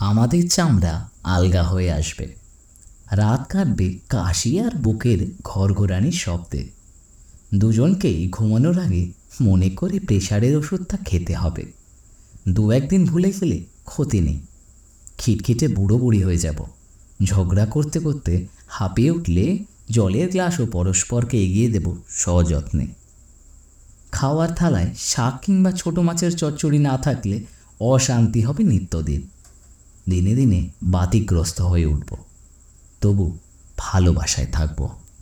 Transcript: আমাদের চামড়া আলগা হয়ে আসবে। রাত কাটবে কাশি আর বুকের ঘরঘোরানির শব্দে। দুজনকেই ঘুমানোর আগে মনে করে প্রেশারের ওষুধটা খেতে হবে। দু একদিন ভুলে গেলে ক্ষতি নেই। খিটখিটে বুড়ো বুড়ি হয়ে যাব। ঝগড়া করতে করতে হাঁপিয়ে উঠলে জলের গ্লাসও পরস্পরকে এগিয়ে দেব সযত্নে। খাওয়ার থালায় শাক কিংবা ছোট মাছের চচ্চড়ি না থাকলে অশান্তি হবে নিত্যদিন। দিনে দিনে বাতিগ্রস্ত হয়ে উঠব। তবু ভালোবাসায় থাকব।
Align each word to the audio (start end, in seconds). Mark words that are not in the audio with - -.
আমাদের 0.00 0.48
চামড়া 0.48 1.08
আলগা 1.24 1.62
হয়ে 1.62 1.92
আসবে। 1.92 2.34
রাত 3.10 3.46
কাটবে 3.48 3.98
কাশি 4.08 4.60
আর 4.60 4.70
বুকের 4.76 5.18
ঘরঘোরানির 5.44 6.12
শব্দে। 6.12 6.68
দুজনকেই 7.54 8.28
ঘুমানোর 8.28 8.78
আগে 8.78 9.12
মনে 9.40 9.70
করে 9.70 10.00
প্রেশারের 10.00 10.56
ওষুধটা 10.56 10.96
খেতে 10.96 11.34
হবে। 11.34 11.72
দু 12.48 12.70
একদিন 12.70 13.06
ভুলে 13.06 13.32
গেলে 13.40 13.64
ক্ষতি 13.84 14.20
নেই। 14.20 14.40
খিটখিটে 15.18 15.68
বুড়ো 15.68 15.98
বুড়ি 15.98 16.22
হয়ে 16.22 16.36
যাব। 16.36 16.64
ঝগড়া 17.24 17.66
করতে 17.66 17.98
করতে 17.98 18.46
হাঁপিয়ে 18.68 19.10
উঠলে 19.10 19.58
জলের 19.90 20.30
গ্লাসও 20.30 20.66
পরস্পরকে 20.66 21.44
এগিয়ে 21.44 21.68
দেব 21.68 21.96
সযত্নে। 22.08 22.86
খাওয়ার 24.12 24.54
থালায় 24.54 24.94
শাক 24.98 25.40
কিংবা 25.44 25.72
ছোট 25.72 25.98
মাছের 25.98 26.36
চচ্চড়ি 26.36 26.78
না 26.78 26.98
থাকলে 26.98 27.44
অশান্তি 27.80 28.42
হবে 28.42 28.64
নিত্যদিন। 28.64 29.28
দিনে 30.08 30.34
দিনে 30.34 30.68
বাতিগ্রস্ত 30.82 31.60
হয়ে 31.60 31.86
উঠব। 31.86 32.16
তবু 33.00 33.38
ভালোবাসায় 33.78 34.46
থাকব। 34.46 34.88